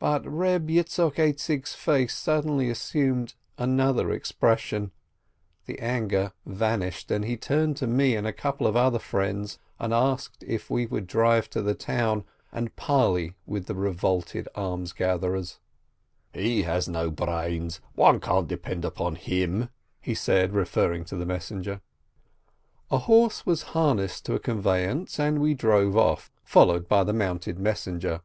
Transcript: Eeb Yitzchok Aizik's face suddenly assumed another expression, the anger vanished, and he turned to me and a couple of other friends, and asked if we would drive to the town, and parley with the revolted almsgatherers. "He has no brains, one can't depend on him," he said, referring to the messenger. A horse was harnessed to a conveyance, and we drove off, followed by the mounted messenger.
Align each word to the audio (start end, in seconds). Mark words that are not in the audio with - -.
Eeb 0.00 0.66
Yitzchok 0.68 1.20
Aizik's 1.20 1.72
face 1.72 2.16
suddenly 2.18 2.68
assumed 2.68 3.34
another 3.56 4.10
expression, 4.10 4.90
the 5.66 5.78
anger 5.78 6.32
vanished, 6.44 7.12
and 7.12 7.24
he 7.24 7.36
turned 7.36 7.76
to 7.76 7.86
me 7.86 8.16
and 8.16 8.26
a 8.26 8.32
couple 8.32 8.66
of 8.66 8.74
other 8.74 8.98
friends, 8.98 9.60
and 9.78 9.94
asked 9.94 10.42
if 10.48 10.68
we 10.68 10.84
would 10.84 11.06
drive 11.06 11.48
to 11.48 11.62
the 11.62 11.76
town, 11.76 12.24
and 12.50 12.74
parley 12.74 13.36
with 13.46 13.66
the 13.66 13.74
revolted 13.76 14.48
almsgatherers. 14.56 15.60
"He 16.34 16.64
has 16.64 16.88
no 16.88 17.12
brains, 17.12 17.80
one 17.94 18.18
can't 18.18 18.48
depend 18.48 18.84
on 18.84 19.14
him," 19.14 19.68
he 20.00 20.12
said, 20.12 20.54
referring 20.54 21.04
to 21.04 21.14
the 21.16 21.24
messenger. 21.24 21.80
A 22.90 22.98
horse 22.98 23.46
was 23.46 23.62
harnessed 23.78 24.26
to 24.26 24.34
a 24.34 24.40
conveyance, 24.40 25.20
and 25.20 25.40
we 25.40 25.54
drove 25.54 25.96
off, 25.96 26.32
followed 26.42 26.88
by 26.88 27.04
the 27.04 27.12
mounted 27.12 27.60
messenger. 27.60 28.22